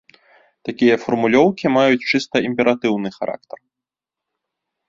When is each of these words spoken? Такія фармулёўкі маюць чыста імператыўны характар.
Такія 0.69 0.95
фармулёўкі 1.03 1.65
маюць 1.77 2.07
чыста 2.13 2.35
імператыўны 2.49 3.09
характар. 3.19 3.59